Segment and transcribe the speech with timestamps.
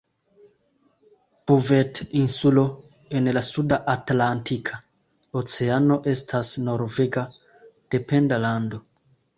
[1.51, 2.63] Buvet-Insulo
[3.19, 4.81] en la suda Atlantika
[5.43, 7.29] Oceano estas norvega
[7.99, 8.87] dependa lando.